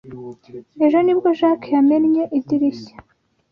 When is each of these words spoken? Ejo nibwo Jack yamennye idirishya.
Ejo 0.85 0.97
nibwo 1.03 1.27
Jack 1.39 1.61
yamennye 1.75 2.23
idirishya. 2.37 2.95